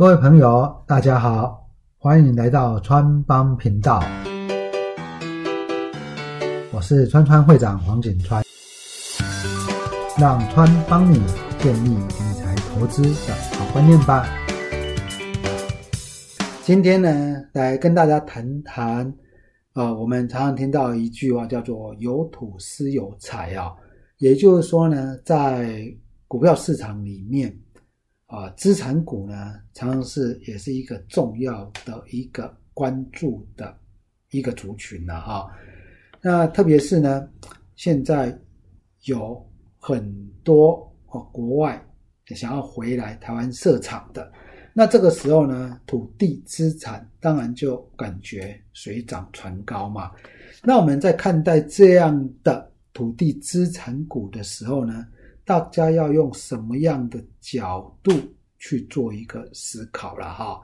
[0.00, 4.02] 各位朋友，大家好，欢迎来到川帮频道，
[6.72, 8.42] 我是川川会长黄景川，
[10.18, 11.20] 让川帮你
[11.58, 14.26] 建立理财投资的好观念吧。
[16.62, 19.12] 今天呢，来跟大家谈谈，
[19.74, 23.70] 呃，我们常常听到一句话叫做“有土司有财”啊，
[24.16, 25.94] 也就是说呢，在
[26.26, 27.54] 股票市场里面。
[28.30, 33.76] 啊，资产股呢，常常是也是一个重要的一个关注的
[34.30, 35.46] 一个族群了啊。
[36.22, 37.28] 那特别是呢，
[37.74, 38.38] 现在
[39.06, 39.44] 有
[39.80, 40.00] 很
[40.44, 40.74] 多
[41.08, 41.84] 哦国外
[42.26, 44.32] 想要回来台湾设厂的，
[44.72, 50.12] 那这个时候呢，土地资产当然就感觉水涨船高嘛。
[50.62, 55.04] 那我们在看待这样的土地资产股的时候呢？
[55.50, 58.12] 大家要用什么样的角度
[58.60, 60.60] 去做一个思考了哈？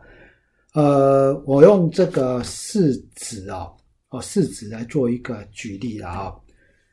[0.74, 3.66] 呃，我用这个市值啊，
[4.10, 6.32] 哦市值来做一个举例了啊。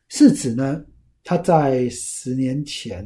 [0.08, 0.84] 市值呢，
[1.24, 3.06] 它在十年前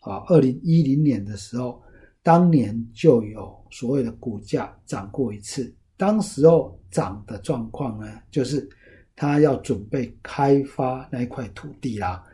[0.00, 1.80] 啊，二零一零年的时候，
[2.20, 5.72] 当年就有所谓的股价涨过一次。
[5.96, 8.68] 当时候涨的状况呢，就是
[9.14, 12.24] 它要准备开发那一块土地啦。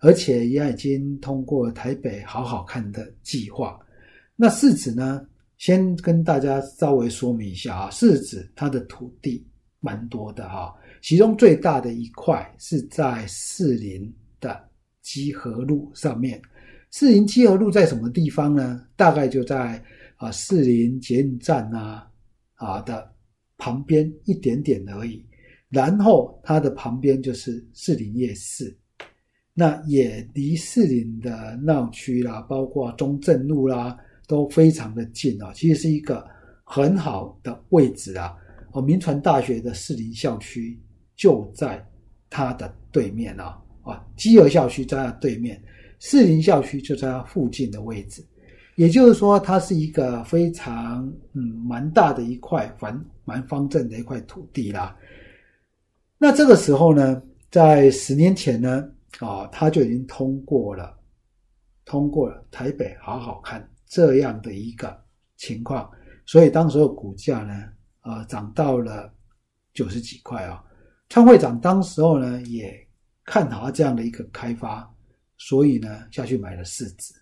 [0.00, 3.78] 而且也已经通过台北好好看的计划。
[4.36, 5.26] 那市子呢？
[5.58, 9.42] 先跟大家稍微说明一下啊，市子它的土地
[9.80, 14.62] 蛮多的哈，其中最大的一块是在士林的
[15.00, 16.38] 基河路上面。
[16.90, 18.86] 士林基河路在什么地方呢？
[18.96, 19.82] 大概就在
[20.16, 22.06] 啊士林捷运站啊
[22.56, 23.10] 啊的
[23.56, 25.24] 旁边一点点而已。
[25.70, 28.76] 然后它的旁边就是士林夜市。
[29.58, 35.50] 那也离士林的闹区啦，包括中正路啦，都非常的近啊。
[35.54, 36.22] 其实是一个
[36.62, 38.36] 很好的位置啊。
[38.72, 40.78] 哦，民传大学的士林校区
[41.14, 41.82] 就在
[42.28, 43.58] 它的对面啊。
[43.82, 45.58] 啊，基尔校区在它对面，
[46.00, 48.22] 士林校区就在它附近的位置。
[48.74, 54.94] 也就是说，它是一个非常嗯蛮大的一块蛮蛮方正的一块土地啦。
[56.18, 58.86] 那这个时候呢，在十年前呢。
[59.20, 60.94] 啊，他就已经通过了，
[61.84, 65.02] 通过了台北好好看这样的一个
[65.36, 65.90] 情况，
[66.26, 67.64] 所以当时候股价呢，
[68.02, 69.10] 呃，涨到了
[69.72, 70.62] 九十几块啊。
[71.08, 72.76] 川会长当时候呢也
[73.24, 74.92] 看好这样的一个开发，
[75.38, 77.14] 所以呢下去买了市值，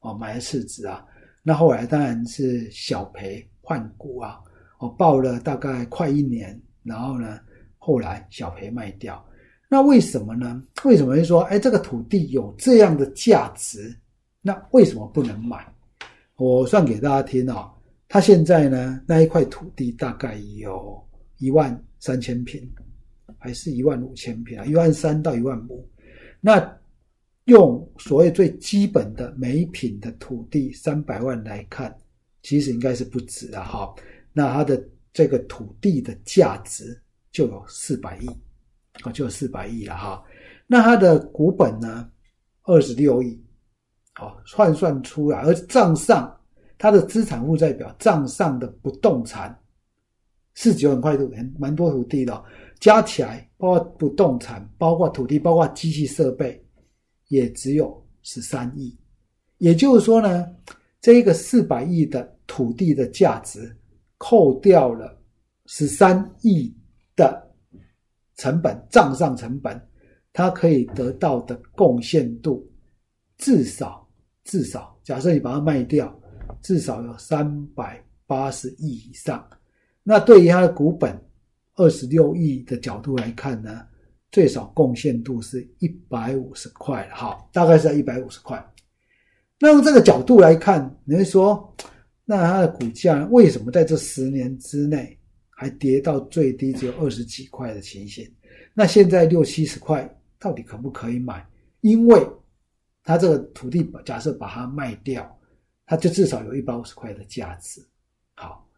[0.00, 1.06] 哦，买了市值啊。
[1.42, 4.40] 那后来当然是小赔换股啊，
[4.80, 7.38] 我报了大概快一年，然后呢
[7.78, 9.24] 后来小赔卖掉。
[9.68, 10.62] 那为什么呢？
[10.84, 13.94] 为什么会说，哎，这个土地有这样的价值？
[14.40, 15.66] 那为什么不能买？
[16.36, 17.72] 我算给大家听啊，
[18.08, 21.04] 他现在呢，那一块土地大概有
[21.38, 22.68] 一万三千平，
[23.38, 24.64] 还是一万五千平啊？
[24.64, 25.88] 一万三到一万五。
[26.40, 26.78] 那
[27.46, 31.92] 用所谓最基本的每一品的土地三百万来看，
[32.42, 33.92] 其实应该是不止的哈。
[34.32, 34.80] 那它的
[35.12, 37.00] 这个土地的价值
[37.32, 38.28] 就有四百亿。
[39.04, 40.24] 哦，就四百亿了哈，
[40.66, 42.10] 那它的股本呢，
[42.62, 43.40] 二十六亿，
[44.18, 46.34] 哦，换算出来，而账上
[46.78, 49.56] 它的资产负债表账上的不动产
[50.54, 52.44] 四九很块土，蛮多土地的，
[52.80, 56.64] 加起来包括不动产、包括土地、包括机器设备，
[57.28, 58.98] 也只有十三亿。
[59.58, 60.46] 也就是说呢，
[61.00, 63.76] 这一个四百亿的土地的价值，
[64.16, 65.16] 扣掉了
[65.66, 66.74] 十三亿
[67.14, 67.45] 的。
[68.36, 69.80] 成本账上成本，
[70.32, 72.66] 它可以得到的贡献度，
[73.38, 74.06] 至少
[74.44, 76.14] 至少，假设你把它卖掉，
[76.62, 79.44] 至少有三百八十亿以上。
[80.02, 81.18] 那对于它的股本
[81.74, 83.86] 二十六亿的角度来看呢，
[84.30, 88.64] 最少贡献度是一百五十块，好，大概是在一百五十块。
[89.58, 91.74] 那用这个角度来看，你会说，
[92.24, 95.18] 那它的股价为什么在这十年之内？
[95.58, 98.30] 还跌到最低只有二十几块的情形，
[98.74, 100.06] 那现在六七十块
[100.38, 101.48] 到底可不可以买？
[101.80, 102.22] 因为
[103.02, 105.40] 他这个土地假设把它卖掉，
[105.86, 107.82] 他就至少有一百五十块的价值。
[108.34, 108.68] 好，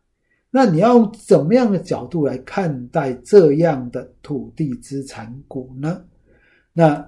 [0.52, 6.06] 那你要怎么样的角度来看待这样的土地资产股呢？
[6.72, 7.04] 那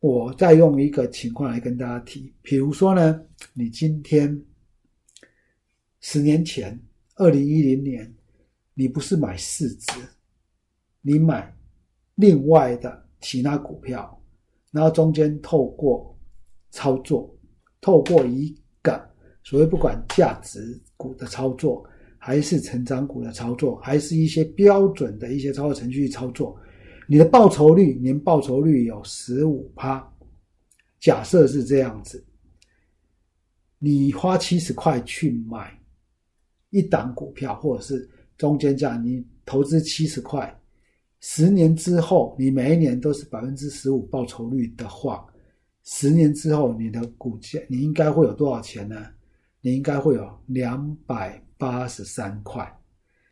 [0.00, 3.22] 我再用一个情况来跟大家提，比如说呢，
[3.52, 4.44] 你今天
[6.00, 6.76] 十年前，
[7.14, 8.12] 二零一零年。
[8.74, 9.92] 你不是买市值，
[11.00, 11.56] 你买
[12.16, 14.20] 另外的其他股票，
[14.70, 16.18] 然后中间透过
[16.70, 17.32] 操作，
[17.80, 19.10] 透过一个
[19.44, 21.88] 所谓不管价值股的操作，
[22.18, 26.58] 还是成长股的操作，还是一些标准的一些操作程序操作，
[27.06, 30.12] 你的报酬率年报酬率有十五趴，
[30.98, 32.24] 假设是这样子，
[33.78, 35.78] 你花七十块去买
[36.70, 40.54] 一档股票，或者是中间价，你投资七十块，
[41.20, 45.26] 十年之后你每一年都是百分之十五报酬率的话，
[45.84, 49.06] 十年之后你的股价你应该会有多少钱呢？
[49.60, 52.70] 你应该会有两百八十三块，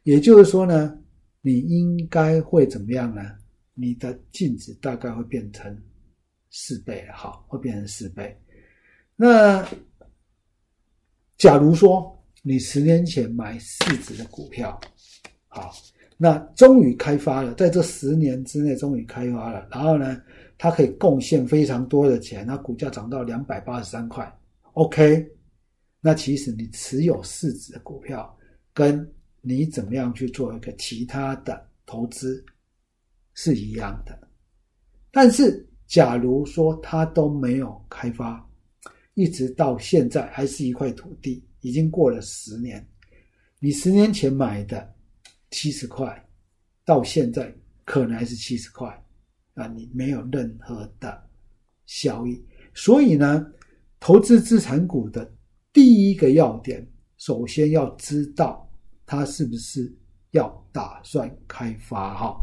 [0.04, 0.98] 也就是说呢，
[1.40, 3.22] 你应该会怎么样呢？
[3.74, 5.76] 你的净值大概会变成
[6.50, 8.38] 四倍，好，会变成四倍。
[9.16, 9.66] 那
[11.36, 14.78] 假如说你十年前买市值的股票，
[15.46, 15.72] 好，
[16.16, 20.20] 那终于开发了，在这十年之内终于开发了，然后呢，
[20.58, 24.30] 它可以贡献非常多的钱，那股价涨到两百八十三块
[24.72, 25.24] ，OK。
[26.00, 28.36] 那其实你持有市值的股票，
[28.74, 29.08] 跟
[29.40, 32.44] 你怎么样去做一个其他的投资
[33.34, 34.18] 是一样的。
[35.12, 38.44] 但是，假如说它都没有开发，
[39.14, 42.86] 一直到现在还是一块土地，已经过了十年，
[43.58, 44.94] 你十年前买的
[45.50, 46.22] 七十块，
[46.84, 47.52] 到现在
[47.84, 48.86] 可能还是七十块，
[49.54, 51.22] 啊，你没有任何的
[51.86, 52.44] 效益。
[52.74, 53.46] 所以呢，
[53.98, 55.28] 投资资产股的。
[55.74, 56.86] 第一个要点，
[57.16, 58.70] 首先要知道
[59.06, 59.90] 它是不是
[60.32, 62.38] 要打算开发哈，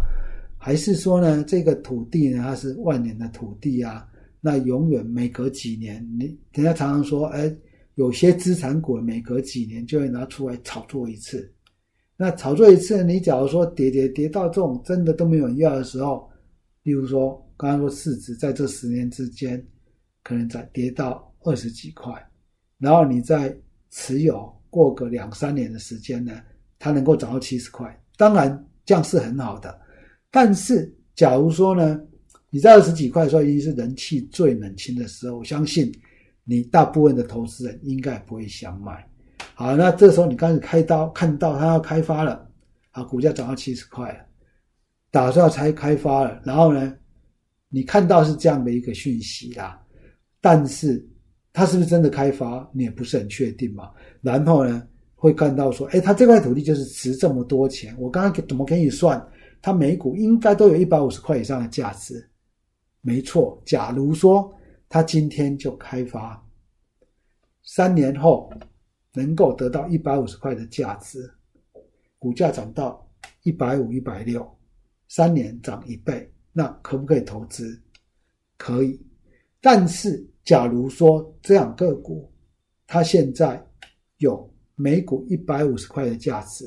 [0.57, 4.09] 还是说呢，这个土地呢它是万年的土地啊？
[4.41, 7.55] 那永远每隔几年，你人家常常说，哎，
[7.99, 11.53] 有些资产股每隔几年就会拿出来炒作一次。
[12.15, 16.29] 那炒作一次，你假如说跌跌跌到这种真的都没有人要的时候，
[16.83, 19.61] 例如说刚刚说市值在这十年之间，
[20.23, 22.13] 可能在跌到二十几块。
[22.77, 23.53] 然后你再
[23.89, 26.41] 持有过个两三年的时间呢，
[26.77, 29.77] 它能够涨到七十块，当然这样是很好的。
[30.31, 31.99] 但是假如说呢，
[32.49, 35.91] 你在二十几块的时候已经是人气最冷清的时候，我相信
[36.49, 39.07] 你大部分的投资人应该不会想买。
[39.53, 42.49] 好，那这时候你开始开刀，看到它要开发了，
[42.89, 44.19] 啊，股价涨到七十块了，
[45.11, 46.91] 打算要拆开发了，然后呢，
[47.69, 49.79] 你看到是这样的一个讯息啦，
[50.41, 51.05] 但是。
[51.51, 53.89] 它是不是真的开发，你也不是很确定嘛。
[54.21, 57.93] 然后呢，会看到说，哎，它这块土地就是值这么多钱。
[57.97, 59.21] 我刚刚怎么给你算？
[59.59, 62.23] 它每股应该都有一百五十块以上的价值。
[63.01, 64.53] 没错，假如说
[64.89, 66.45] 它今天就开发，
[67.63, 68.51] 三年后
[69.13, 71.31] 能够得到一百五十块的价值，
[72.17, 73.07] 股价涨到
[73.43, 74.45] 一百五、一百六，
[75.07, 77.81] 三年涨一倍，那可不可以投资？
[78.57, 78.99] 可以，
[79.61, 80.27] 但是。
[80.45, 82.27] 假如说这样个股，
[82.87, 83.63] 它现在
[84.17, 86.65] 有每股一百五十块的价值，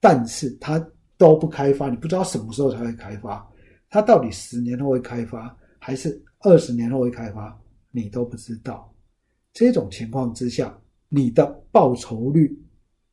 [0.00, 0.84] 但是它
[1.16, 3.48] 都不开发，你不知道什么时候才会开发，
[3.88, 7.58] 它到底十年后会开发，还是二十年后会开发，
[7.90, 8.92] 你都不知道。
[9.52, 10.76] 这种情况之下，
[11.08, 12.56] 你的报酬率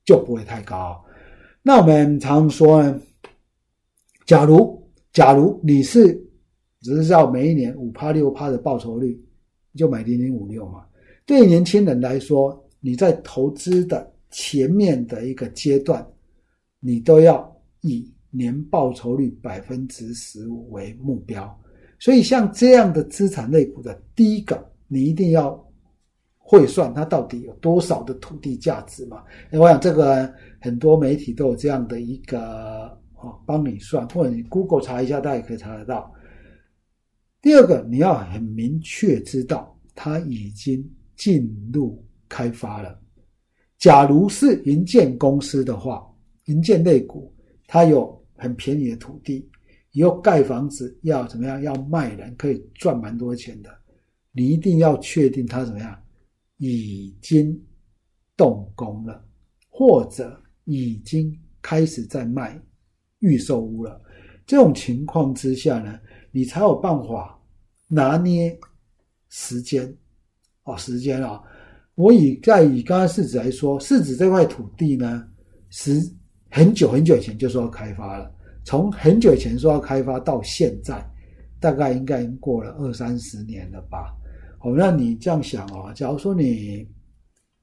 [0.03, 1.03] 就不会太高。
[1.61, 3.01] 那我们常说呢，
[4.25, 4.81] 假如
[5.11, 6.13] 假如你是
[6.81, 9.21] 只是要每一年五趴六趴的报酬率。
[9.71, 10.85] 你就买零零五六嘛。
[11.25, 16.07] 对年轻人来说，你在投资的前面的一个阶段，
[16.79, 21.61] 你都要以年报酬率百分之十五为目标。
[21.99, 25.59] 所以，像这样的资产类股的第一个，你一定要
[26.37, 29.23] 会算它到底有多少的土地价值嘛？
[29.51, 36.13] 我想这个很多媒体都有这样的一个哦，帮你算，或者你 Google 查一下，大家也可以查得到。
[37.41, 42.99] 第二个，你要很明确知道它已经进入开发了。
[43.77, 46.05] 假如是银建公司的话，
[46.45, 47.33] 银建类股，
[47.67, 49.47] 它有很便宜的土地，
[49.95, 51.61] 以后盖房子要怎么样？
[51.61, 53.69] 要卖人可以赚蛮多钱的。
[54.31, 55.97] 你一定要确定他怎么样，
[56.57, 57.59] 已经
[58.35, 59.25] 动工了，
[59.69, 62.61] 或者已经开始在卖
[63.19, 63.99] 预售屋了。
[64.45, 65.97] 这种情况之下呢，
[66.31, 67.31] 你才有办法。
[67.87, 68.59] 拿捏
[69.29, 69.95] 时间
[70.63, 71.39] 哦，时间啊！
[71.93, 75.23] 我以在以刚刚市值来说，市值这块土地呢，
[75.69, 76.01] 是
[76.49, 78.34] 很久很久以前就说开发了。
[78.65, 81.01] 从很久以前说要开发到现在，
[81.61, 84.13] 大概应该已经过了二三十年了吧？
[84.59, 86.85] 哦，那你这样想哦，假如说你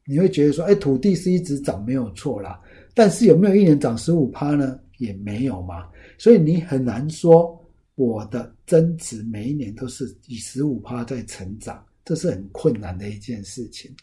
[0.07, 2.59] 你会觉得说，哎，土地是一直涨没有错啦，
[2.95, 4.79] 但是有没有一年涨十五趴呢？
[4.99, 7.59] 也没有嘛，所以你很难说。
[7.95, 13.95] 我的增值每一年都是以十五趴在成长，这是很困难的一件事情。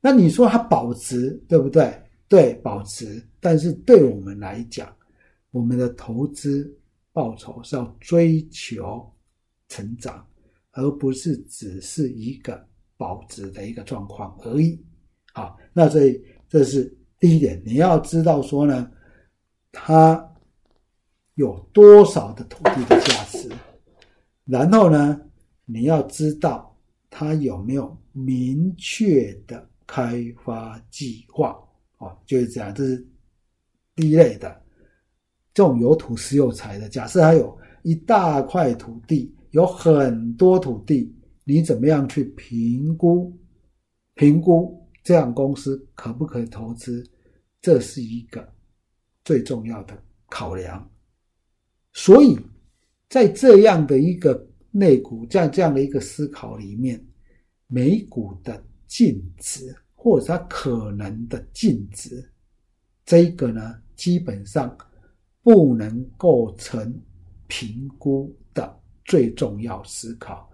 [0.00, 1.94] 那你说它保值，对不对？
[2.28, 3.22] 对，保值。
[3.38, 4.92] 但是对我们来讲，
[5.50, 6.76] 我们的投资
[7.12, 9.10] 报酬是要追求
[9.68, 10.26] 成长，
[10.72, 12.66] 而不是只是一个
[12.96, 14.80] 保值的一个状况而已。
[15.32, 18.90] 好，那这这是第一点，你要知道说呢，
[19.72, 20.26] 它
[21.34, 23.48] 有多少的土地的价值，
[24.44, 25.20] 然后呢，
[25.64, 26.76] 你要知道
[27.08, 29.68] 它有没有明确的。
[29.92, 31.60] 开发计划
[31.98, 33.04] 哦，就是这样，这是
[33.96, 34.62] 第一类的
[35.54, 36.88] 这种有土石有财的。
[36.88, 41.14] 假设它有一大块土地，有很多土地，
[41.44, 43.36] 你怎么样去评估？
[44.14, 47.04] 评估这样公司可不可以投资？
[47.62, 48.46] 这是一个
[49.24, 49.96] 最重要的
[50.28, 50.90] 考量。
[51.92, 52.38] 所以
[53.08, 57.02] 在这样的一个内股这样这样的一个思考里面，
[57.66, 58.62] 美股的。
[58.90, 62.28] 净值或者它可能的净值，
[63.04, 64.76] 这个呢，基本上
[65.42, 66.94] 不能构成
[67.46, 70.48] 评估的最重要思考。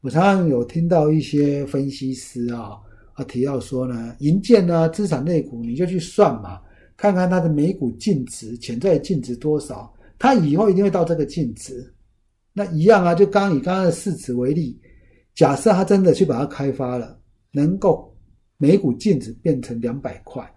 [0.00, 2.78] 我常常有听到一些分析师啊
[3.14, 6.60] 啊提到说呢，银建呢资产类股，你就去算嘛，
[6.96, 11.94] 看看它的每股净值、潜在净值多少，它以后一定会到这个净值。
[12.52, 14.80] 那一样啊，就刚以刚刚的市值为例，
[15.34, 17.16] 假设他真的去把它开发了。
[17.50, 18.14] 能够
[18.58, 20.48] 每股净值变成两百块，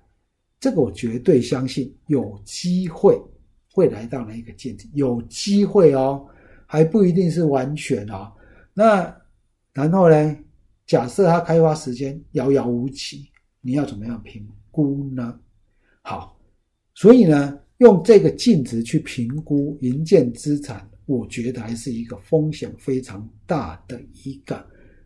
[0.60, 3.18] 这个我绝对相信有机会
[3.72, 6.28] 会来到那一个净值，有机会哦，
[6.66, 8.32] 还不一定是完全哦。
[8.74, 9.16] 那
[9.74, 10.38] 然后呢？
[10.88, 13.30] 假设它开发时间遥遥无期，
[13.62, 15.40] 你要怎么样评估呢？
[16.02, 16.38] 好，
[16.96, 24.62] 所以呢，用这个净值去评估银建资产，我觉得还是一个风险非常大的一个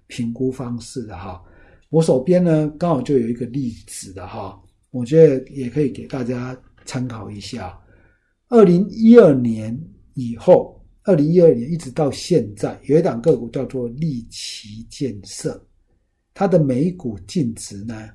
[0.08, 1.40] 评估方式的哈。
[1.90, 7.80] 我手边呢，刚好就有一个例子的哈，我觉得也可以给大家参考一下。
[8.50, 9.78] 二零一二年
[10.14, 15.60] 以后，二零一二年一直到现在，有一档个股叫做利奇建设，
[16.34, 18.10] 它的每股净值呢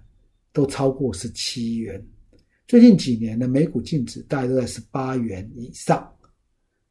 [0.52, 2.04] 都超过十七元。
[2.68, 6.08] 最近几年的每股净值大概都在十八元以上，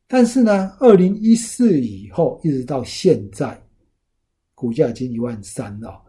[0.08, 3.62] 但是呢，二零一四以后一直到现在，
[4.54, 6.04] 股价已经一万三了。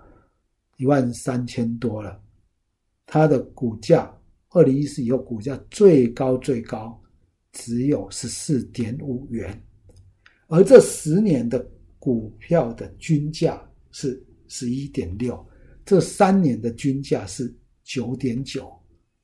[0.77, 2.21] 一万三千多了，
[3.05, 4.11] 它的股价
[4.49, 7.00] 二零一四以后股价最高最高
[7.53, 9.63] 只有十四点五元，
[10.47, 11.65] 而这十年的
[11.99, 13.61] 股票的均价
[13.93, 15.45] 是十一点六，
[15.85, 17.53] 这三年的均价是
[17.83, 18.71] 九点九，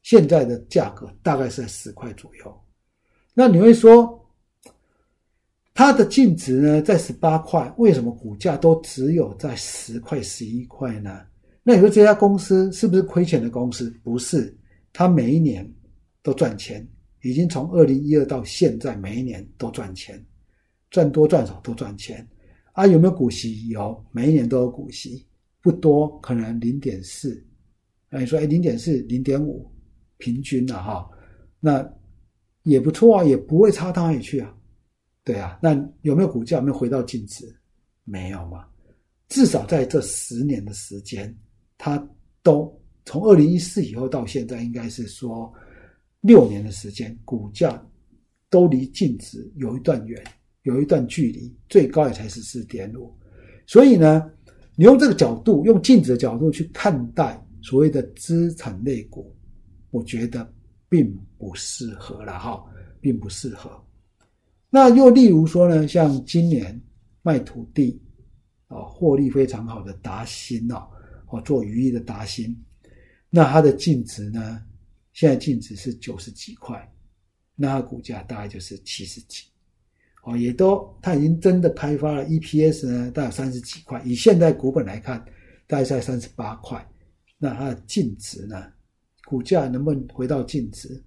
[0.02, 2.60] 现在的价格大概是在十块左右。
[3.32, 4.20] 那你会说，
[5.72, 11.20] 它的净值呢在十八块，为什么股价都只有在十块、十一块呢？
[11.62, 13.90] 那你说这家公司是不是亏钱的公司？
[14.02, 14.56] 不是，
[14.92, 15.70] 它每一年
[16.22, 16.86] 都赚钱，
[17.28, 20.24] 已经从二零一二到现在，每一年都赚钱，
[20.90, 22.26] 赚多赚少都赚钱。
[22.72, 23.66] 啊，有没有股息？
[23.68, 25.26] 有，每一年都有股息，
[25.60, 27.44] 不多，可能零点四。
[28.08, 29.68] 那你说，哎，零点四、零点五，
[30.18, 31.10] 平均了哈，
[31.58, 31.84] 那
[32.62, 34.54] 也不错啊，也不会差到哪里去啊。
[35.24, 36.58] 对啊，那有没有股价？
[36.58, 37.44] 有没有回到净值？
[38.04, 38.64] 没有嘛，
[39.28, 41.36] 至少在这十年的时间。
[41.76, 41.98] 它
[42.42, 42.72] 都
[43.04, 45.52] 从二零一四以后到现在，应该是说
[46.26, 47.80] 六年的时间，股价
[48.50, 50.22] 都离净值有一段远，
[50.62, 53.14] 有一段距离，最高也才十四点五。
[53.66, 54.28] 所以呢，
[54.74, 59.34] 你用这个角度，用净值的角度去看待所谓的资产类股，
[59.90, 60.52] 我觉得
[60.88, 62.64] 并不适合了哈，
[63.00, 63.70] 并不适合。
[64.68, 66.80] 那又例如说呢，像今年
[67.22, 68.00] 卖土地
[68.66, 70.82] 啊，获利非常好的达新哦。
[71.28, 72.56] 哦，做鱼翼的达新，
[73.30, 74.62] 那它的净值呢？
[75.16, 76.86] 现在净值是九十几块，
[77.54, 79.44] 那它股价大概就是七十几。
[80.24, 83.98] 哦，也都它已经真的开发了 EPS 呢，大概三十几块。
[84.04, 85.18] 以现在股本来看，
[85.66, 86.86] 大概在三十八块。
[87.38, 88.62] 那它的净值呢？
[89.24, 91.02] 股价能不能回到净值？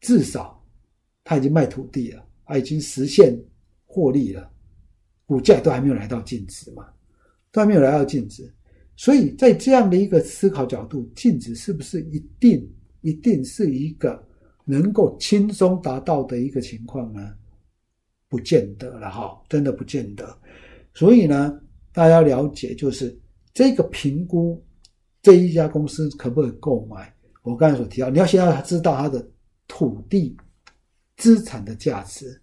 [0.00, 0.64] 至少
[1.24, 3.36] 它已经卖土地了，它已经实现
[3.86, 4.48] 获利了，
[5.26, 6.86] 股价都还没有来到净值嘛？
[7.50, 8.54] 都还没有来到净值。
[8.94, 14.26] 所以在这样的一个思考角度，净值是不是一定一定是一个
[14.64, 17.34] 能够轻松达到的一个情况呢？
[18.28, 20.38] 不见得了哈，真的不见得。
[20.94, 21.60] 所以呢，
[21.92, 23.18] 大家了解就是
[23.54, 24.62] 这个评估
[25.22, 27.14] 这一家公司可不可以购买？
[27.42, 29.26] 我刚才所提到，你要先要知道它的
[29.66, 30.36] 土地
[31.16, 32.42] 资产的价值。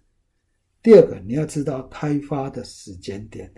[0.82, 3.52] 第二个，你要知道开发的时间点。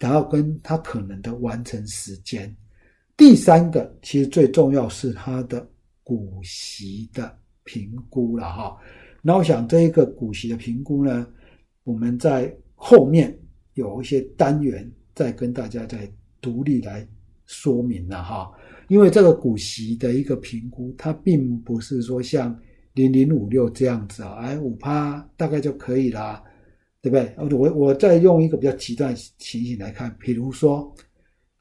[0.00, 2.56] 然后跟他可能的完成时间，
[3.18, 5.68] 第三个其实最重要是它的
[6.04, 8.76] 股息的评估了哈。
[9.20, 11.26] 那我想这一个股息的评估呢，
[11.82, 13.36] 我们在后面
[13.74, 16.08] 有一些单元再跟大家再
[16.40, 17.06] 独立来
[17.44, 18.50] 说明了哈。
[18.86, 22.56] 因为这个股息的一个评估，它并不是说像
[22.94, 26.40] 零零五六这样子啊，哎五趴大概就可以啦，
[27.02, 27.58] 对不对？
[27.58, 30.94] 我我再用一个比较极端情形来看，比如说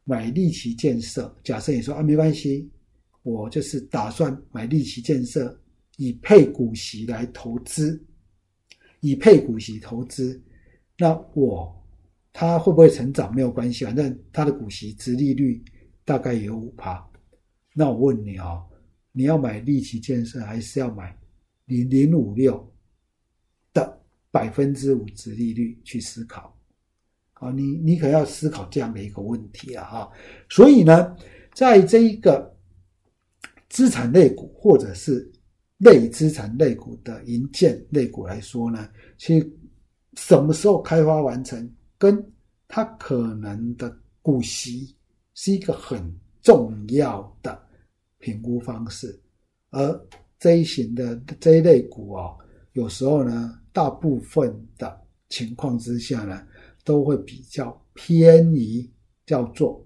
[0.09, 2.71] 买利奇建设，假设你说啊没关系，
[3.23, 5.61] 我就是打算买利奇建设
[5.97, 8.01] 以配股息来投资，
[9.01, 10.41] 以配股息投资，
[10.97, 11.85] 那我
[12.31, 15.61] 它会不会成长没有关系，反正它的股息值利率
[16.05, 17.05] 大概有五趴。
[17.75, 18.63] 那我问你啊，
[19.11, 21.13] 你要买利奇建设，还是要买
[21.65, 22.73] 零零五六
[23.73, 26.56] 的百分之五值利率去思考？
[27.39, 29.85] 啊，你你可要思考这样的一个问题啊！
[29.85, 30.11] 哈，
[30.49, 31.15] 所以呢，
[31.53, 32.55] 在这一个
[33.69, 35.31] 资产类股或者是
[35.77, 39.51] 类资产类股的银建类股来说呢，其实
[40.15, 42.23] 什么时候开发完成，跟
[42.67, 44.95] 它可能的股息
[45.33, 47.67] 是一个很重要的。
[48.19, 49.21] 评估方式，
[49.69, 50.07] 而
[50.39, 52.33] 这一型的这一类股啊，
[52.73, 56.46] 有时候呢，大部分的情况之下呢，
[56.87, 58.89] 都会比较偏离
[59.25, 59.85] 叫做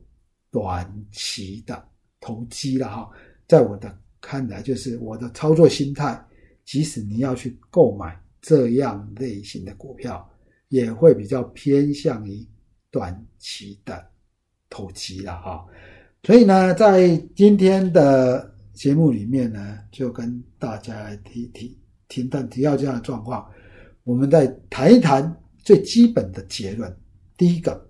[0.51, 1.83] 短期的
[2.19, 3.09] 投机了哈。
[3.47, 6.23] 在我的看来，就是我的操作心态，
[6.63, 10.29] 即使你要去购买这样类型的股票，
[10.69, 12.47] 也会比较偏向于
[12.91, 14.07] 短期的
[14.69, 15.65] 投机了哈。
[16.21, 21.75] 所以呢，在今天的节目里面呢，就跟大家提提
[22.07, 23.49] 提到提到这样的状况，
[24.03, 26.95] 我们再谈一谈最基本的结论。
[27.37, 27.89] 第一个，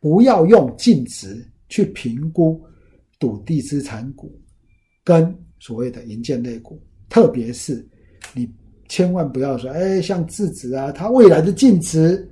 [0.00, 2.62] 不要用净值去评估
[3.18, 4.40] 土地资产股
[5.02, 7.86] 跟所谓的银建类股，特别是
[8.34, 8.48] 你
[8.88, 12.28] 千万不要说，哎，像智子啊，它未来的净值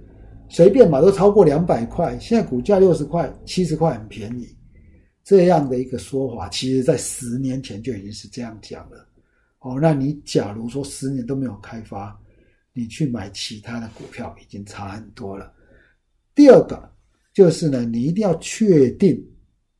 [0.48, 4.48] 随便买都超过两百块，现在股价六十块、七十块很便宜。
[5.22, 9.06] 这样的一个说法，其实在十年前就已经是这样讲了。
[9.60, 12.18] 哦，那你假如说十年都没有开发，
[12.72, 15.52] 你去买其他的股票已经差很多了。
[16.34, 16.92] 第二个
[17.32, 19.22] 就是呢，你一定要确定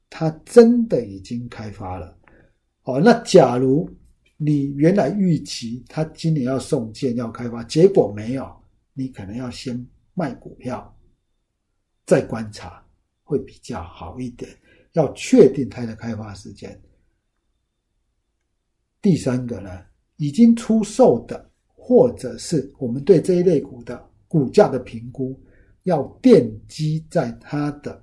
[0.08, 2.16] 它真的已经开发了。
[2.82, 3.88] 哦，那假如
[4.36, 8.50] 你原来预期它今年要送件要开发，结果没有，
[8.92, 10.96] 你可能要先卖股票，
[12.06, 12.84] 再观察
[13.22, 14.50] 会比较好一点。
[14.92, 16.80] 要确定它的开发时间。
[19.00, 19.84] 第三个呢，
[20.16, 21.49] 已经出售的，
[21.90, 25.36] 或者是我们对这一类股的股价的评估，
[25.82, 28.00] 要奠基在它的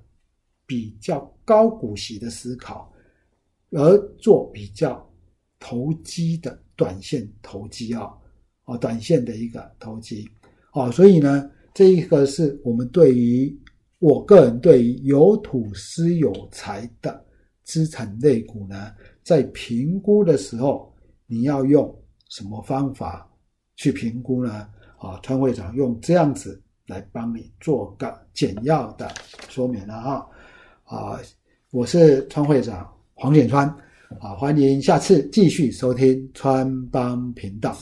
[0.66, 2.92] 比较高股息的思考，
[3.70, 5.10] 而做比较
[5.58, 8.12] 投机的短线投机啊，
[8.66, 10.28] 哦，短线的一个投机
[10.74, 13.58] 哦，所以呢，这一个是我们对于。
[14.00, 17.26] 我个人对于有土私有财的
[17.64, 20.94] 资产类股呢，在评估的时候，
[21.26, 21.92] 你要用
[22.28, 23.28] 什么方法
[23.78, 24.68] 去评估呢？
[24.98, 29.08] 啊，川会长用这样子来帮你做个简要的
[29.48, 30.26] 说明了啊。
[30.84, 31.20] 啊，
[31.70, 33.68] 我是川会长黄显川，
[34.20, 37.76] 啊，欢迎下次继续收听川帮频道。